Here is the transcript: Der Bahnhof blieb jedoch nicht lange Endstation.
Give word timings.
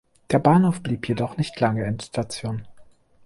Der 0.31 0.39
Bahnhof 0.39 0.81
blieb 0.81 1.07
jedoch 1.07 1.37
nicht 1.37 1.59
lange 1.59 1.83
Endstation. 1.85 2.65